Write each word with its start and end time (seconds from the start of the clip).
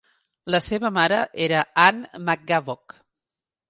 La 0.55 0.61
seva 0.67 0.91
mare 0.95 1.21
era 1.49 1.63
Anne 1.87 2.25
McGavock. 2.25 3.01